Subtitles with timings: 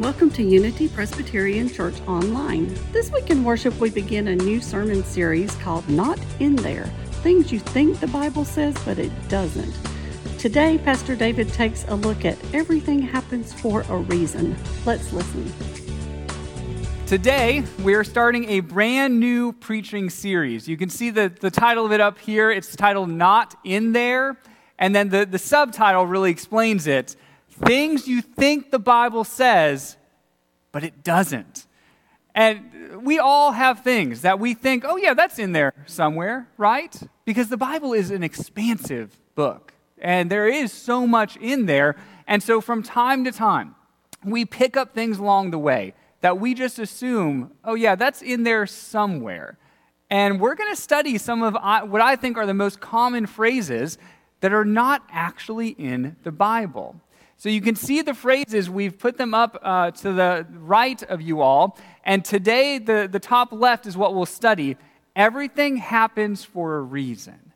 [0.00, 2.74] welcome to Unity Presbyterian Church Online.
[2.90, 6.86] This week in worship, we begin a new sermon series called Not In There
[7.22, 9.74] Things You Think the Bible Says, but it doesn't.
[10.38, 14.56] Today, Pastor David takes a look at Everything Happens for a Reason.
[14.86, 15.52] Let's listen.
[17.04, 20.66] Today, we are starting a brand new preaching series.
[20.66, 22.50] You can see the, the title of it up here.
[22.50, 24.38] It's titled Not In There.
[24.78, 27.16] And then the, the subtitle really explains it
[27.64, 29.96] things you think the Bible says,
[30.72, 31.66] but it doesn't.
[32.34, 36.96] And we all have things that we think, oh, yeah, that's in there somewhere, right?
[37.24, 41.96] Because the Bible is an expansive book, and there is so much in there.
[42.26, 43.74] And so from time to time,
[44.24, 48.44] we pick up things along the way that we just assume, oh, yeah, that's in
[48.44, 49.58] there somewhere.
[50.08, 51.54] And we're going to study some of
[51.90, 53.98] what I think are the most common phrases
[54.40, 57.00] that are not actually in the Bible.
[57.40, 61.22] So you can see the phrases, we've put them up uh, to the right of
[61.22, 61.78] you all.
[62.04, 64.76] And today, the, the top left is what we'll study.
[65.16, 67.52] Everything happens for a reason.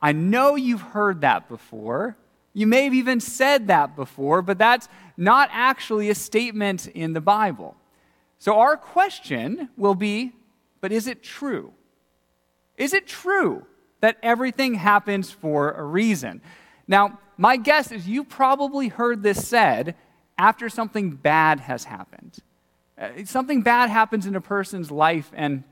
[0.00, 2.16] I know you've heard that before.
[2.52, 7.20] You may have even said that before, but that's not actually a statement in the
[7.20, 7.74] Bible.
[8.38, 10.32] So our question will be
[10.80, 11.72] but is it true?
[12.76, 13.66] Is it true
[14.00, 16.40] that everything happens for a reason?
[16.88, 19.94] Now, my guess is you probably heard this said
[20.38, 22.38] after something bad has happened.
[22.98, 25.62] Uh, something bad happens in a person's life, and,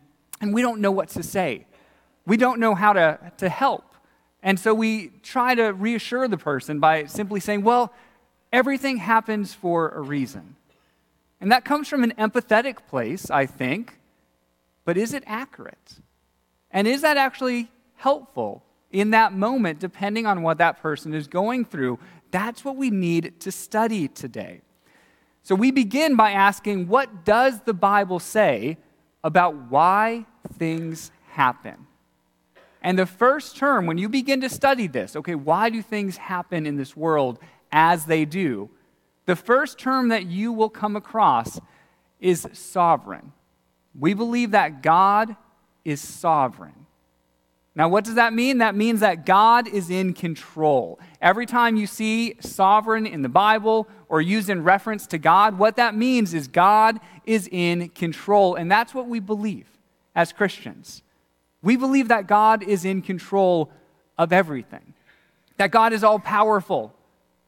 [0.41, 1.67] and we don't know what to say.
[2.27, 3.95] We don't know how to, to help.
[4.43, 7.93] And so we try to reassure the person by simply saying, well,
[8.53, 10.57] everything happens for a reason.
[11.41, 13.99] And that comes from an empathetic place, I think,
[14.85, 15.97] but is it accurate?
[16.71, 21.65] And is that actually helpful in that moment, depending on what that person is going
[21.65, 21.99] through.
[22.31, 24.63] That's what we need to study today.
[25.43, 28.79] So we begin by asking what does the Bible say
[29.23, 30.27] about why
[30.59, 31.87] things happen?
[32.83, 36.67] And the first term, when you begin to study this, okay, why do things happen
[36.67, 37.39] in this world
[37.73, 38.71] as they do?
[39.27, 41.61] The first term that you will come across
[42.21, 43.33] is sovereign.
[43.99, 45.37] We believe that God
[45.85, 46.86] is sovereign.
[47.77, 48.59] Now, what does that mean?
[48.59, 50.99] That means that God is in control.
[51.21, 55.77] Every time you see sovereign in the Bible or used in reference to God, what
[55.77, 58.55] that means is God is in control.
[58.55, 59.69] And that's what we believe
[60.15, 61.03] as Christians.
[61.61, 63.71] We believe that God is in control
[64.17, 64.95] of everything,
[65.59, 66.95] that God is all powerful,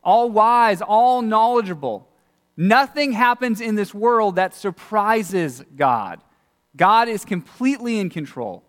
[0.05, 2.07] all wise, all knowledgeable.
[2.55, 6.21] Nothing happens in this world that surprises God.
[6.77, 8.63] God is completely in control.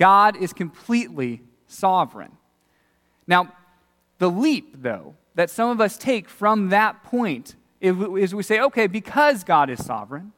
[0.00, 2.32] God is completely sovereign.
[3.26, 3.52] Now,
[4.18, 8.86] the leap, though, that some of us take from that point is we say, okay,
[8.86, 10.32] because God is sovereign,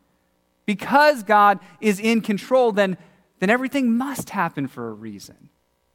[0.66, 2.98] because God is in control, then,
[3.38, 5.48] then everything must happen for a reason,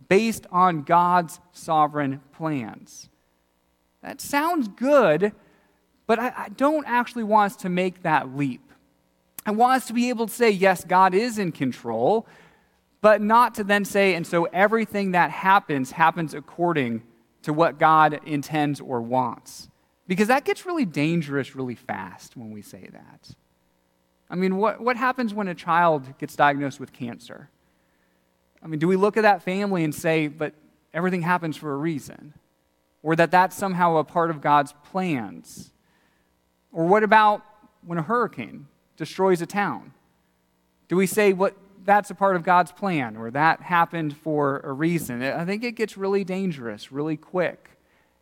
[0.07, 3.09] based on God's sovereign plans.
[4.01, 5.33] That sounds good,
[6.05, 8.61] but I, I don't actually want us to make that leap.
[9.45, 12.27] I want us to be able to say, yes, God is in control,
[13.01, 17.03] but not to then say, and so everything that happens happens according
[17.43, 19.69] to what God intends or wants.
[20.07, 23.29] Because that gets really dangerous really fast when we say that.
[24.29, 27.49] I mean, what, what happens when a child gets diagnosed with cancer?
[28.61, 30.53] I mean, do we look at that family and say, but
[30.93, 32.33] everything happens for a reason?
[33.03, 35.71] Or that that's somehow a part of God's plans?
[36.71, 37.43] Or what about
[37.85, 39.93] when a hurricane destroys a town?
[40.89, 41.55] Do we say, what,
[41.87, 45.23] that's a part of God's plan or that happened for a reason.
[45.23, 47.71] I think it gets really dangerous really quick.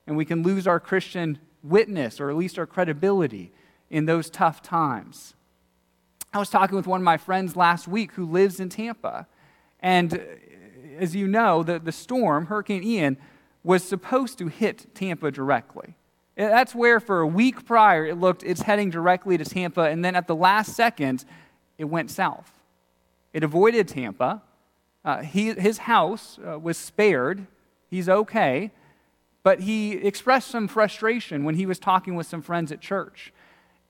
[0.05, 3.51] And we can lose our Christian witness or at least our credibility
[3.89, 5.33] in those tough times.
[6.31, 9.25] I was talking with one of my friends last week who lives in Tampa.
[9.79, 10.17] And uh,
[10.99, 13.17] as you know, the, the storm, Hurricane Ian,
[13.63, 15.95] was supposed to hit Tampa directly.
[16.37, 20.15] That's where, for a week prior, it looked it's heading directly to Tampa, and then
[20.15, 21.25] at the last second,
[21.77, 22.54] it went south.
[23.35, 24.41] It avoided Tampa.
[25.03, 27.47] Uh, he, his house uh, was spared.
[27.89, 28.71] He's okay.
[29.43, 33.33] But he expressed some frustration when he was talking with some friends at church.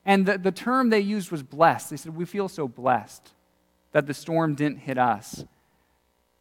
[0.03, 1.91] And the, the term they used was blessed.
[1.91, 3.33] They said, We feel so blessed
[3.91, 5.45] that the storm didn't hit us.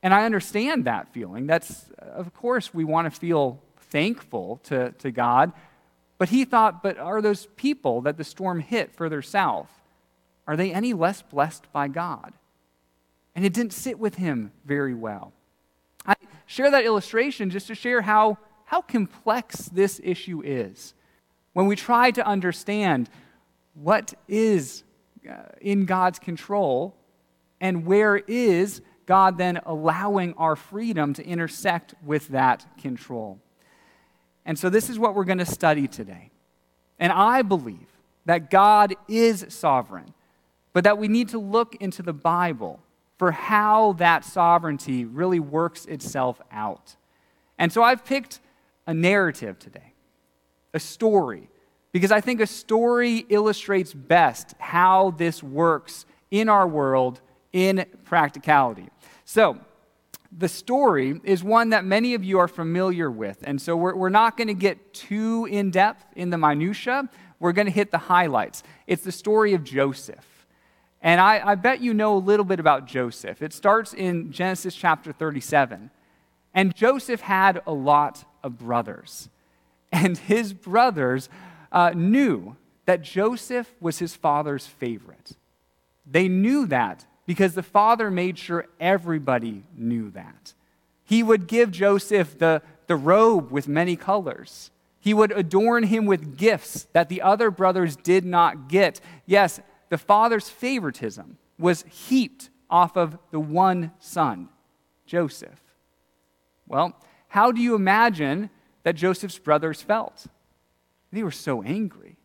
[0.03, 1.47] And I understand that feeling.
[1.47, 5.53] That's, of course, we want to feel thankful to, to God.
[6.17, 9.71] But he thought, but are those people that the storm hit further south,
[10.47, 12.33] are they any less blessed by God?
[13.35, 15.33] And it didn't sit with him very well.
[16.07, 16.15] I
[16.47, 20.95] share that illustration just to share how, how complex this issue is.
[21.53, 23.09] When we try to understand
[23.75, 24.85] what is
[25.29, 26.95] uh, in God's control
[27.61, 33.39] and where is God then allowing our freedom to intersect with that control.
[34.47, 36.31] And so, this is what we're going to study today.
[36.99, 37.89] And I believe
[38.27, 40.15] that God is sovereign,
[40.73, 42.81] but that we need to look into the Bible
[43.19, 46.97] for how that sovereignty really works itself out.
[47.59, 48.41] And so, I've picked
[48.87, 49.95] a narrative today,
[50.73, 51.49] a story,
[51.93, 57.21] because I think a story illustrates best how this works in our world
[57.53, 58.89] in practicality.
[59.25, 59.59] So,
[60.37, 63.39] the story is one that many of you are familiar with.
[63.45, 67.09] And so we're, we're not going to get too in depth in the minutiae.
[67.39, 68.63] We're going to hit the highlights.
[68.87, 70.34] It's the story of Joseph.
[71.05, 73.43] And I, I bet you know a little bit about Joseph.
[73.43, 75.91] It starts in Genesis chapter 37.
[76.55, 79.29] And Joseph had a lot of brothers.
[79.93, 81.29] And his brothers
[81.71, 82.57] uh, knew
[82.87, 85.33] that Joseph was his father's favorite.
[86.11, 90.55] They knew that because the father made sure everybody knew that.
[91.05, 94.71] He would give Joseph the, the robe with many colors.
[95.01, 99.03] He would adorn him with gifts that the other brothers did not get.
[99.27, 104.49] Yes, the father's favoritism was heaped off of the one son,
[105.07, 105.61] Joseph.
[106.67, 106.97] Well,
[107.29, 108.51] how do you imagine
[108.83, 110.27] that Joseph's brothers felt?
[111.13, 112.17] They were so angry.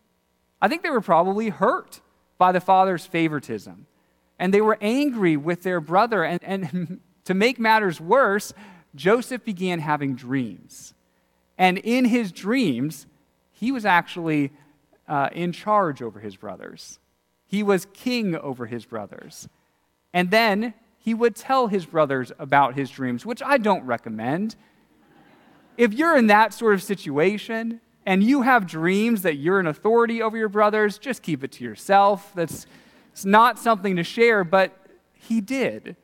[0.60, 2.00] I think they were probably hurt
[2.38, 3.86] by the father's favoritism
[4.40, 6.24] and they were angry with their brother.
[6.24, 8.52] And, and to make matters worse,
[8.96, 10.94] Joseph began having dreams.
[11.58, 13.06] And in his dreams,
[13.52, 14.50] he was actually
[15.06, 16.98] uh, in charge over his brothers.
[17.50, 19.48] He was king over his brothers.
[20.14, 24.54] And then he would tell his brothers about his dreams, which I don't recommend.
[25.76, 30.22] If you're in that sort of situation and you have dreams that you're an authority
[30.22, 32.30] over your brothers, just keep it to yourself.
[32.36, 32.66] That's
[33.10, 34.78] it's not something to share, but
[35.12, 35.96] he did.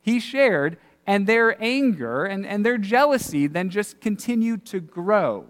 [0.00, 5.48] He shared, and their anger and, and their jealousy then just continued to grow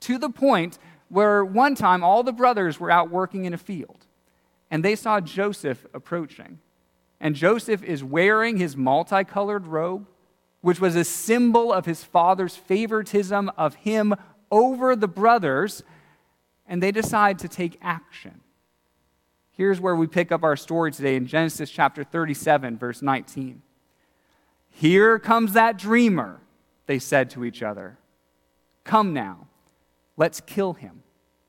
[0.00, 0.78] to the point
[1.10, 4.06] where one time all the brothers were out working in a field,
[4.70, 6.58] and they saw Joseph approaching.
[7.20, 10.06] And Joseph is wearing his multicolored robe,
[10.60, 14.14] which was a symbol of his father's favoritism of him
[14.50, 15.82] over the brothers,
[16.66, 18.40] and they decide to take action.
[19.52, 23.62] Here's where we pick up our story today in Genesis chapter 37, verse 19.
[24.70, 26.40] Here comes that dreamer,
[26.86, 27.98] they said to each other.
[28.84, 29.48] Come now,
[30.16, 31.02] let's kill him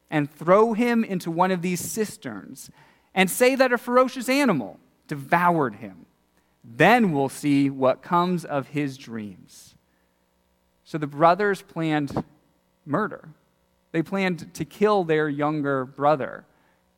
[0.09, 2.69] and throw him into one of these cisterns
[3.13, 6.05] and say that a ferocious animal devoured him.
[6.63, 9.75] Then we'll see what comes of his dreams.
[10.83, 12.23] So the brothers planned
[12.85, 13.29] murder.
[13.91, 16.45] They planned to kill their younger brother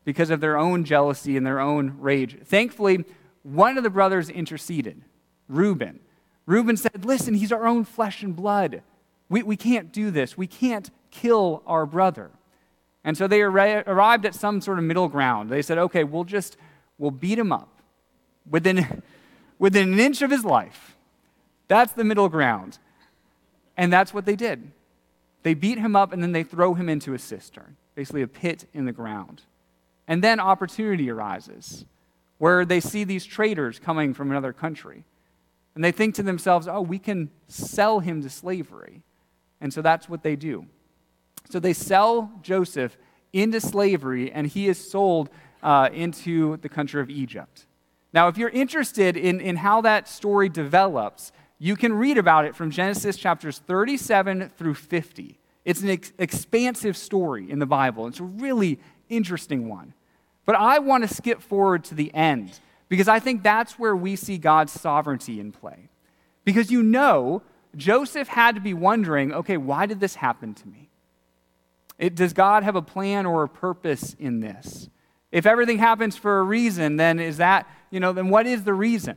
[0.06, 2.38] because of their own jealousy and their own rage.
[2.44, 3.06] Thankfully,
[3.44, 5.02] one of the brothers interceded,
[5.48, 6.00] Reuben.
[6.46, 8.82] Reuben said, Listen, he's our own flesh and blood.
[9.30, 10.38] We, we can't do this.
[10.38, 12.32] We can't kill our brother.
[13.04, 15.50] And so they arrived at some sort of middle ground.
[15.50, 16.58] They said, Okay, we'll just,
[16.98, 17.82] we'll beat him up
[18.50, 19.04] within,
[19.60, 20.96] within an inch of his life.
[21.68, 22.78] That's the middle ground.
[23.76, 24.72] And that's what they did.
[25.44, 28.66] They beat him up and then they throw him into a cistern, basically a pit
[28.74, 29.42] in the ground.
[30.08, 31.86] And then opportunity arises
[32.38, 35.04] where they see these traders coming from another country.
[35.76, 39.02] And they think to themselves, oh, we can sell him to slavery.
[39.60, 40.68] And so that's what they do.
[41.50, 42.98] So they sell Joseph
[43.32, 45.30] into slavery, and he is sold
[45.62, 47.66] uh, into the country of Egypt.
[48.14, 52.56] Now, if you're interested in, in how that story develops, you can read about it
[52.56, 55.40] from Genesis chapters 37 through 50.
[55.66, 58.08] It's an ex- expansive story in the Bible.
[58.08, 59.94] It's a really interesting one.
[60.46, 62.60] But I want to skip forward to the end
[62.90, 65.90] because I think that's where we see God's sovereignty in play.
[66.44, 67.42] Because you know,
[67.76, 70.90] Joseph had to be wondering okay, why did this happen to me?
[72.04, 74.90] It, does God have a plan or a purpose in this?
[75.32, 78.74] If everything happens for a reason, then is that, you know, then what is the
[78.74, 79.16] reason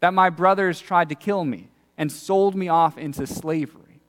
[0.00, 4.02] that my brothers tried to kill me and sold me off into slavery?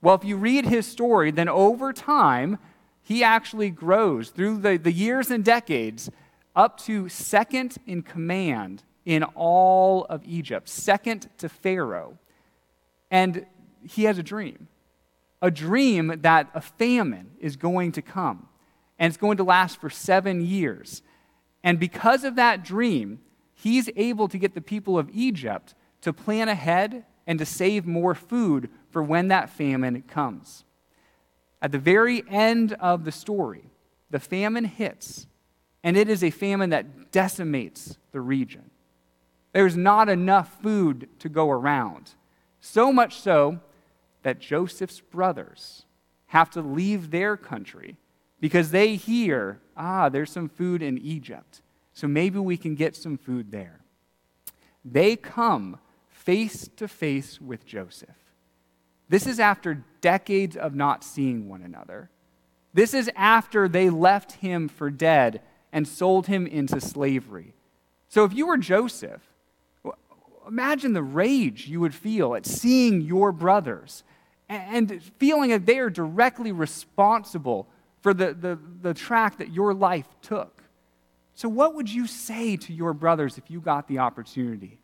[0.00, 2.56] Well, if you read his story, then over time,
[3.02, 6.10] he actually grows through the, the years and decades
[6.56, 12.16] up to second in command in all of Egypt, second to Pharaoh.
[13.10, 13.44] And
[13.86, 14.68] he has a dream
[15.40, 18.48] a dream that a famine is going to come,
[18.98, 21.02] and it's going to last for seven years.
[21.62, 23.20] And because of that dream,
[23.54, 28.14] he's able to get the people of Egypt to plan ahead and to save more
[28.14, 30.64] food for when that famine comes.
[31.60, 33.64] At the very end of the story,
[34.10, 35.26] the famine hits,
[35.82, 38.70] and it is a famine that decimates the region.
[39.52, 42.14] There's not enough food to go around.
[42.60, 43.60] So much so
[44.22, 45.84] that Joseph's brothers
[46.28, 47.96] have to leave their country
[48.40, 51.62] because they hear, ah, there's some food in Egypt.
[51.92, 53.80] So maybe we can get some food there.
[54.84, 58.08] They come face to face with Joseph.
[59.08, 62.10] This is after decades of not seeing one another.
[62.74, 65.40] This is after they left him for dead
[65.72, 67.54] and sold him into slavery.
[68.08, 69.22] So if you were Joseph,
[70.48, 74.02] imagine the rage you would feel at seeing your brothers
[74.48, 77.68] and feeling that they are directly responsible
[78.00, 80.62] for the, the, the track that your life took.
[81.34, 84.80] So, what would you say to your brothers if you got the opportunity?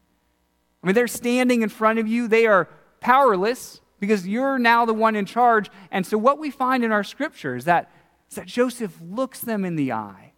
[0.83, 2.69] I mean, they're standing in front of you, they are
[3.01, 5.71] powerless because you're now the one in charge.
[5.91, 7.91] And so, what we find in our scripture is that,
[8.31, 10.33] is that Joseph looks them in the eye.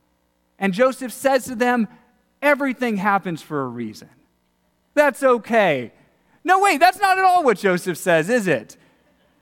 [0.58, 1.88] And Joseph says to them,
[2.40, 4.08] Everything happens for a reason.
[4.96, 5.92] That's okay.
[6.42, 8.78] No, wait, that's not at all what Joseph says, is it?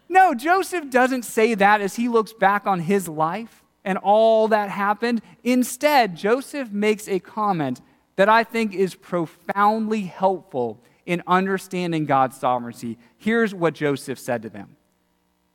[0.08, 4.68] No, Joseph doesn't say that as he looks back on his life and all that
[4.68, 5.23] happened.
[5.44, 7.80] Instead, Joseph makes a comment
[8.16, 12.99] that I think is profoundly helpful in understanding God's sovereignty.
[13.16, 14.76] Here's what Joseph said to them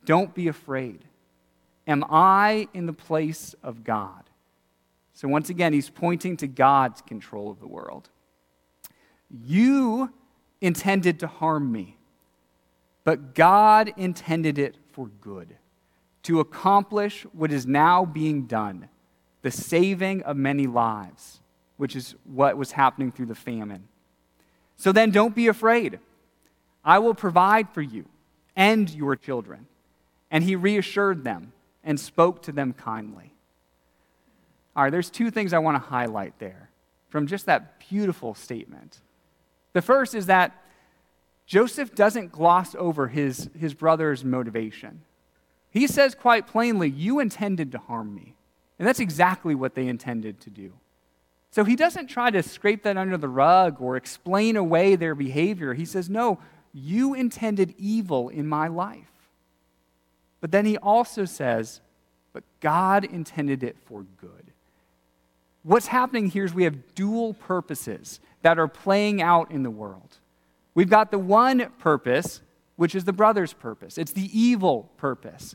[0.06, 1.04] Don't be afraid.
[1.86, 4.22] Am I in the place of God?
[5.12, 8.08] So, once again, he's pointing to God's control of the world.
[9.30, 10.12] You
[10.60, 11.96] intended to harm me
[13.04, 15.56] but God intended it for good,
[16.24, 18.88] to accomplish what is now being done
[19.42, 21.40] the saving of many lives,
[21.78, 23.88] which is what was happening through the famine.
[24.76, 25.98] So then don't be afraid.
[26.84, 28.04] I will provide for you
[28.54, 29.66] and your children.
[30.30, 33.32] And he reassured them and spoke to them kindly.
[34.76, 36.68] All right, there's two things I want to highlight there
[37.08, 39.00] from just that beautiful statement.
[39.72, 40.56] The first is that
[41.46, 45.02] Joseph doesn't gloss over his, his brother's motivation.
[45.70, 48.34] He says quite plainly, You intended to harm me.
[48.78, 50.72] And that's exactly what they intended to do.
[51.50, 55.74] So he doesn't try to scrape that under the rug or explain away their behavior.
[55.74, 56.38] He says, No,
[56.72, 59.10] you intended evil in my life.
[60.40, 61.80] But then he also says,
[62.32, 64.52] But God intended it for good.
[65.62, 70.16] What's happening here is we have dual purposes that are playing out in the world.
[70.74, 72.40] We've got the one purpose,
[72.76, 73.98] which is the brother's purpose.
[73.98, 75.54] It's the evil purpose.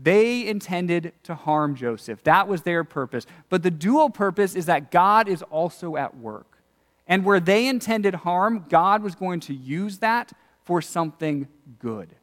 [0.00, 2.22] They intended to harm Joseph.
[2.24, 3.26] That was their purpose.
[3.48, 6.58] But the dual purpose is that God is also at work.
[7.06, 10.32] And where they intended harm, God was going to use that
[10.64, 11.48] for something
[11.78, 12.14] good.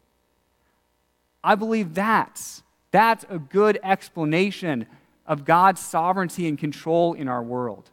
[1.43, 4.87] I believe that's, that's a good explanation
[5.25, 7.91] of God's sovereignty and control in our world,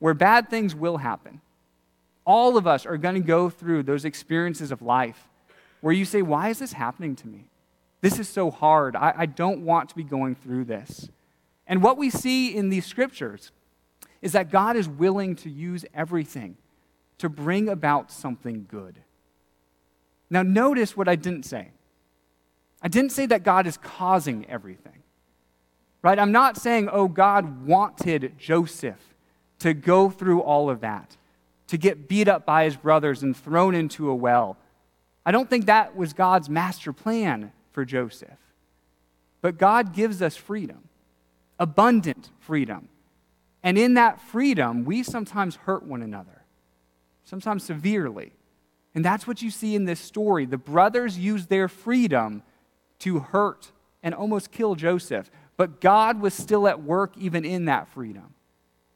[0.00, 1.40] where bad things will happen
[2.30, 5.28] all of us are going to go through those experiences of life
[5.80, 7.46] where you say, Why is this happening to me?
[8.02, 8.94] This is so hard.
[8.94, 11.08] I, I don't want to be going through this.
[11.66, 13.50] And what we see in these scriptures
[14.22, 16.56] is that God is willing to use everything
[17.18, 19.00] to bring about something good.
[20.30, 21.70] Now, notice what I didn't say.
[22.80, 25.02] I didn't say that God is causing everything.
[26.02, 26.18] Right?
[26.18, 29.09] I'm not saying, oh, God wanted Joseph
[29.60, 31.16] to go through all of that
[31.68, 34.56] to get beat up by his brothers and thrown into a well.
[35.24, 38.38] I don't think that was God's master plan for Joseph.
[39.40, 40.88] But God gives us freedom,
[41.58, 42.88] abundant freedom.
[43.62, 46.42] And in that freedom, we sometimes hurt one another,
[47.24, 48.32] sometimes severely.
[48.94, 50.46] And that's what you see in this story.
[50.46, 52.42] The brothers use their freedom
[53.00, 53.70] to hurt
[54.02, 55.30] and almost kill Joseph.
[55.56, 58.34] But God was still at work even in that freedom.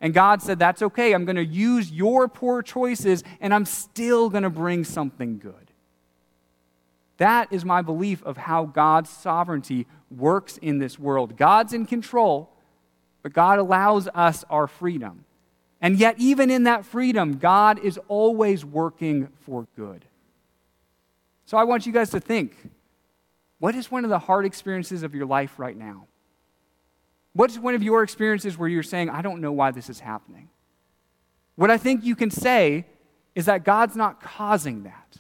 [0.05, 1.15] And God said, That's okay.
[1.15, 5.73] I'm going to use your poor choices and I'm still going to bring something good.
[7.17, 11.39] That is my belief of how God's sovereignty works in this world.
[11.39, 12.51] God's in control,
[13.23, 15.25] but God allows us our freedom.
[15.81, 20.05] And yet, even in that freedom, God is always working for good.
[21.47, 22.55] So I want you guys to think
[23.59, 26.09] what is one of the hard experiences of your life right now?
[27.35, 30.49] What's one of your experiences where you're saying, I don't know why this is happening?
[31.57, 32.87] What I think you can say
[33.35, 35.19] is that God's not causing that,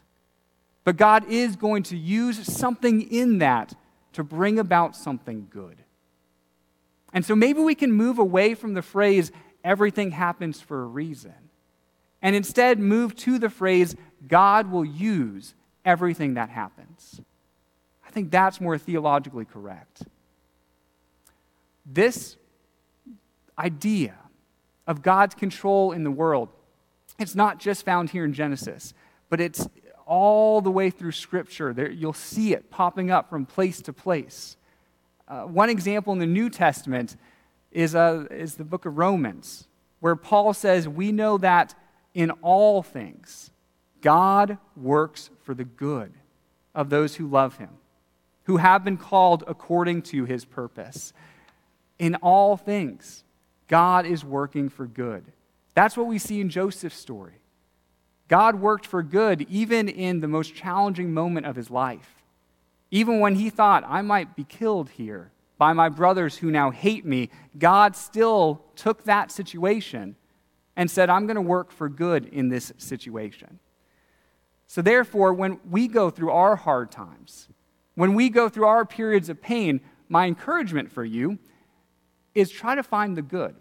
[0.85, 3.75] but God is going to use something in that
[4.13, 5.79] to bring about something good.
[7.13, 9.33] And so maybe we can move away from the phrase,
[9.65, 11.35] everything happens for a reason,
[12.23, 15.55] and instead move to the phrase, God will use
[15.85, 17.21] everything that happens.
[18.07, 20.03] I think that's more theologically correct.
[21.85, 22.37] This
[23.59, 24.15] idea
[24.87, 26.49] of God's control in the world,
[27.19, 28.95] it's not just found here in Genesis,
[29.29, 29.69] but it's
[30.07, 31.73] all the way through Scripture.
[31.73, 34.57] There, you'll see it popping up from place to place.
[35.27, 37.17] Uh, one example in the New Testament
[37.73, 39.67] is, uh, is the book of Romans,
[40.01, 41.75] where Paul says, We know that
[42.13, 43.51] in all things,
[44.01, 46.13] God works for the good
[46.75, 47.71] of those who love him,
[48.45, 51.13] who have been called according to his purpose.
[51.99, 53.25] In all things,
[53.69, 55.25] God is working for good.
[55.75, 57.35] That's what we see in Joseph's story.
[58.29, 62.23] God worked for good even in the most challenging moment of his life.
[62.91, 67.05] Even when he thought, I might be killed here by my brothers who now hate
[67.05, 70.17] me, God still took that situation
[70.77, 73.59] and said, I'm going to work for good in this situation.
[74.67, 77.49] So, therefore, when we go through our hard times,
[77.95, 81.39] when we go through our periods of pain, my encouragement for you
[82.35, 83.55] is try to find the good.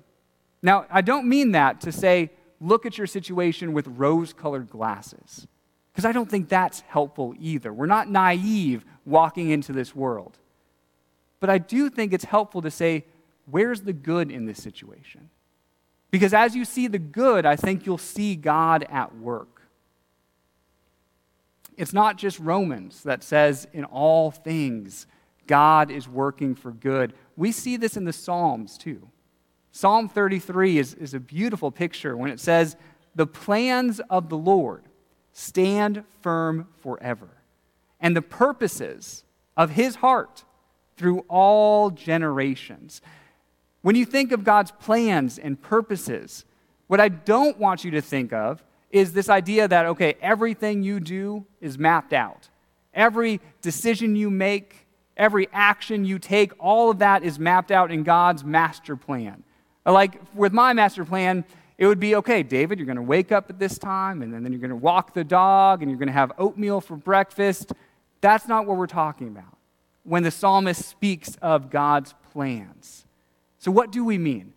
[0.61, 5.47] Now, I don't mean that to say, look at your situation with rose colored glasses,
[5.91, 7.73] because I don't think that's helpful either.
[7.73, 10.37] We're not naive walking into this world.
[11.39, 13.05] But I do think it's helpful to say,
[13.45, 15.29] where's the good in this situation?
[16.09, 19.63] Because as you see the good, I think you'll see God at work.
[21.75, 25.07] It's not just Romans that says, in all things,
[25.47, 27.13] God is working for good.
[27.35, 29.09] We see this in the Psalms too.
[29.71, 32.75] Psalm 33 is, is a beautiful picture when it says,
[33.15, 34.83] The plans of the Lord
[35.31, 37.29] stand firm forever,
[37.99, 39.23] and the purposes
[39.57, 40.43] of his heart
[40.95, 43.01] through all generations.
[43.81, 46.45] When you think of God's plans and purposes,
[46.87, 50.99] what I don't want you to think of is this idea that, okay, everything you
[50.99, 52.49] do is mapped out.
[52.93, 54.82] Every decision you make,
[55.17, 59.43] every action you take, all of that is mapped out in God's master plan.
[59.85, 61.45] Like with my master plan,
[61.77, 64.51] it would be okay, David, you're going to wake up at this time, and then
[64.51, 67.73] you're going to walk the dog, and you're going to have oatmeal for breakfast.
[68.21, 69.57] That's not what we're talking about
[70.03, 73.05] when the psalmist speaks of God's plans.
[73.57, 74.53] So, what do we mean?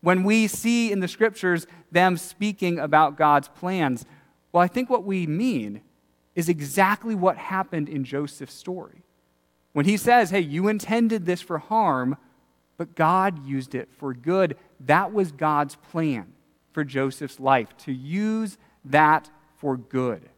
[0.00, 4.04] When we see in the scriptures them speaking about God's plans,
[4.52, 5.80] well, I think what we mean
[6.34, 9.02] is exactly what happened in Joseph's story.
[9.78, 12.16] When he says, hey, you intended this for harm,
[12.78, 16.32] but God used it for good, that was God's plan
[16.72, 20.30] for Joseph's life, to use that for good.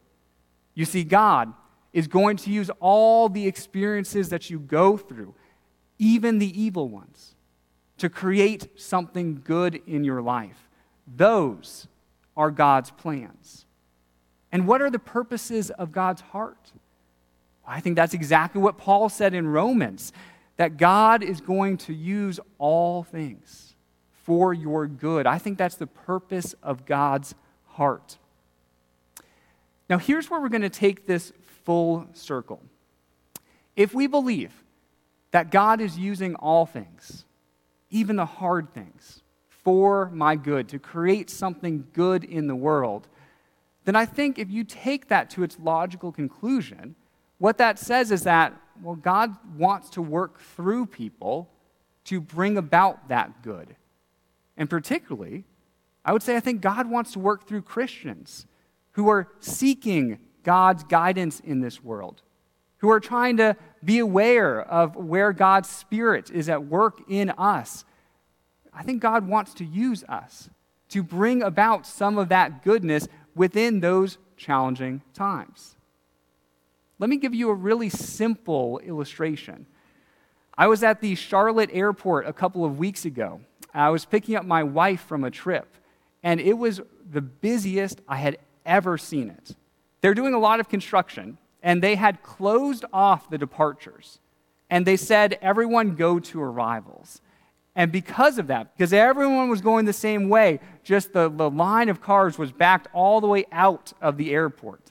[0.75, 1.55] You see, God
[1.91, 5.33] is going to use all the experiences that you go through,
[5.97, 7.33] even the evil ones
[7.97, 10.69] to create something good in your life.
[11.07, 11.87] Those
[12.37, 13.65] are God's plans.
[14.51, 16.73] And what are the purposes of God's heart?
[17.65, 20.11] I think that's exactly what Paul said in Romans
[20.57, 23.75] that God is going to use all things
[24.23, 25.25] for your good.
[25.25, 27.33] I think that's the purpose of God's
[27.65, 28.17] heart.
[29.89, 31.33] Now, here's where we're going to take this
[31.65, 32.61] full circle.
[33.75, 34.53] If we believe
[35.31, 37.25] that God is using all things,
[37.89, 43.07] even the hard things, for my good, to create something good in the world,
[43.85, 46.95] then I think if you take that to its logical conclusion,
[47.41, 51.49] what that says is that, well, God wants to work through people
[52.03, 53.75] to bring about that good.
[54.57, 55.45] And particularly,
[56.05, 58.45] I would say I think God wants to work through Christians
[58.91, 62.21] who are seeking God's guidance in this world,
[62.77, 67.85] who are trying to be aware of where God's Spirit is at work in us.
[68.71, 70.47] I think God wants to use us
[70.89, 75.75] to bring about some of that goodness within those challenging times.
[77.01, 79.65] Let me give you a really simple illustration.
[80.55, 83.41] I was at the Charlotte airport a couple of weeks ago.
[83.73, 85.77] I was picking up my wife from a trip,
[86.21, 86.79] and it was
[87.11, 88.37] the busiest I had
[88.67, 89.55] ever seen it.
[90.01, 94.19] They're doing a lot of construction, and they had closed off the departures.
[94.69, 97.19] And they said, everyone go to arrivals.
[97.75, 101.89] And because of that, because everyone was going the same way, just the, the line
[101.89, 104.90] of cars was backed all the way out of the airport.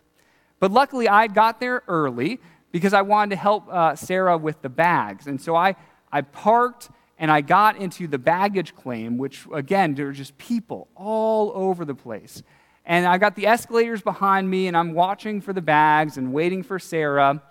[0.60, 2.38] But luckily, I got there early
[2.70, 5.26] because I wanted to help uh, Sarah with the bags.
[5.26, 5.74] And so I,
[6.12, 10.88] I parked and I got into the baggage claim, which, again, there were just people
[10.94, 12.42] all over the place.
[12.86, 16.62] And I got the escalators behind me, and I'm watching for the bags and waiting
[16.62, 17.42] for Sarah.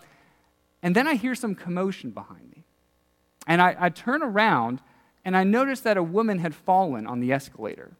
[0.81, 2.63] And then I hear some commotion behind me.
[3.45, 4.81] And I, I turn around,
[5.23, 7.91] and I notice that a woman had fallen on the escalator.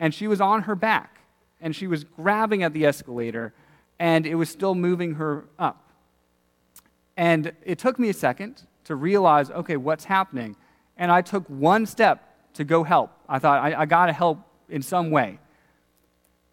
[0.00, 1.20] And she was on her back,
[1.60, 3.52] and she was grabbing at the escalator,
[3.98, 5.90] and it was still moving her up.
[7.16, 10.56] And it took me a second to realize okay, what's happening?
[10.96, 13.12] And I took one step to go help.
[13.28, 15.38] I thought, I, I got to help in some way.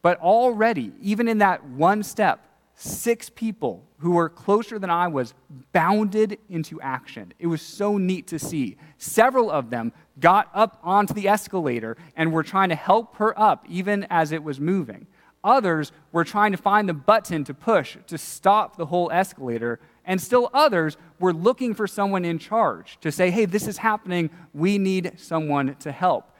[0.01, 5.33] But already, even in that one step, six people who were closer than I was
[5.71, 7.33] bounded into action.
[7.39, 8.77] It was so neat to see.
[8.97, 13.65] Several of them got up onto the escalator and were trying to help her up
[13.69, 15.07] even as it was moving.
[15.45, 19.79] Others were trying to find the button to push to stop the whole escalator.
[20.03, 24.31] And still others were looking for someone in charge to say, hey, this is happening.
[24.53, 26.31] We need someone to help.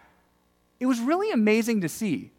[0.79, 2.31] It was really amazing to see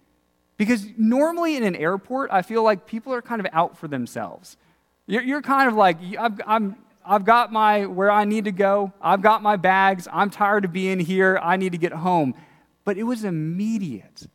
[0.57, 4.57] because normally in an airport, I feel like people are kind of out for themselves.
[5.07, 8.92] You're, you're kind of like, I've, I'm, I've got my where I need to go.
[9.00, 10.09] I've got my bags.
[10.12, 11.38] I'm tired of being here.
[11.40, 12.35] I need to get home.
[12.85, 14.26] But it was immediate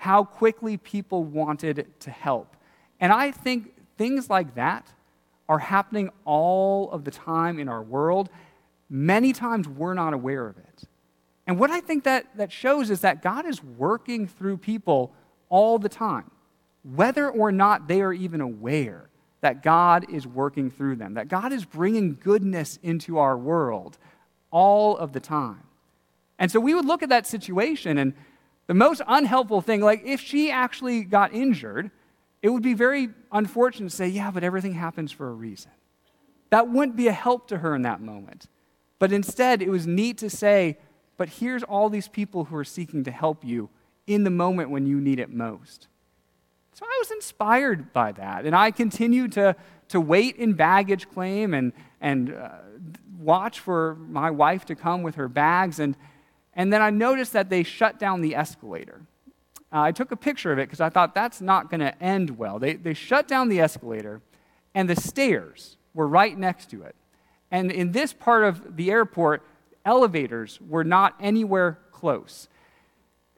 [0.00, 2.56] how quickly people wanted to help.
[3.00, 4.90] And I think things like that
[5.46, 8.30] are happening all of the time in our world.
[8.88, 10.84] Many times we're not aware of it.
[11.46, 15.12] And what I think that, that shows is that God is working through people
[15.50, 16.30] all the time,
[16.82, 19.10] whether or not they are even aware
[19.42, 23.98] that God is working through them, that God is bringing goodness into our world
[24.50, 25.64] all of the time.
[26.38, 28.14] And so we would look at that situation, and
[28.70, 31.90] the most unhelpful thing, like if she actually got injured,
[32.40, 35.72] it would be very unfortunate to say, yeah, but everything happens for a reason.
[36.50, 38.46] That wouldn't be a help to her in that moment.
[39.00, 40.78] But instead, it was neat to say,
[41.16, 43.70] but here's all these people who are seeking to help you
[44.06, 45.88] in the moment when you need it most.
[46.72, 48.46] So I was inspired by that.
[48.46, 49.56] And I continued to,
[49.88, 52.50] to wait in baggage claim and, and uh,
[53.18, 55.80] watch for my wife to come with her bags.
[55.80, 55.96] And,
[56.60, 59.00] and then I noticed that they shut down the escalator.
[59.72, 62.36] Uh, I took a picture of it because I thought that's not going to end
[62.36, 62.58] well.
[62.58, 64.20] They, they shut down the escalator,
[64.74, 66.94] and the stairs were right next to it.
[67.50, 69.42] And in this part of the airport,
[69.86, 72.46] elevators were not anywhere close.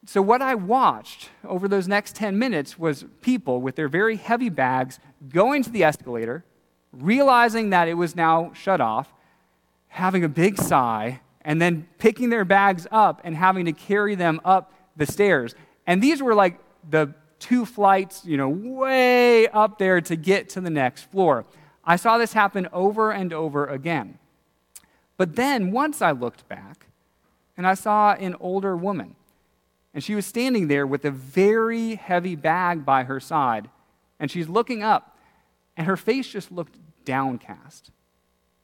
[0.05, 4.49] So, what I watched over those next 10 minutes was people with their very heavy
[4.49, 6.45] bags going to the escalator,
[6.91, 9.15] realizing that it was now shut off,
[9.87, 14.41] having a big sigh, and then picking their bags up and having to carry them
[14.45, 15.55] up the stairs.
[15.87, 20.61] And these were like the two flights, you know, way up there to get to
[20.61, 21.45] the next floor.
[21.85, 24.19] I saw this happen over and over again.
[25.17, 26.87] But then once I looked back
[27.57, 29.17] and I saw an older woman
[29.95, 33.69] and she was standing there with a very heavy bag by her side.
[34.19, 35.19] And she's looking up,
[35.77, 37.91] and her face just looked downcast.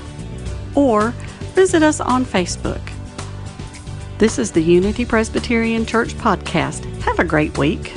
[0.76, 1.12] or
[1.54, 2.82] visit us on Facebook.
[4.18, 6.84] This is the Unity Presbyterian Church Podcast.
[7.02, 7.94] Have a great week.